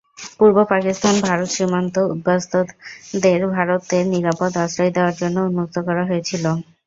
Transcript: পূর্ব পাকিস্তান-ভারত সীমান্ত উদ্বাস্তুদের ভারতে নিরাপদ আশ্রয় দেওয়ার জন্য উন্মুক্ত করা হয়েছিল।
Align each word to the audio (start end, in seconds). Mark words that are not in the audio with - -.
পূর্ব 0.37 0.57
পাকিস্তান-ভারত 0.71 1.49
সীমান্ত 1.51 1.95
উদ্বাস্তুদের 2.13 3.41
ভারতে 3.55 3.97
নিরাপদ 4.11 4.51
আশ্রয় 4.63 4.91
দেওয়ার 4.95 5.15
জন্য 5.21 5.37
উন্মুক্ত 5.47 5.75
করা 5.87 6.03
হয়েছিল। 6.09 6.45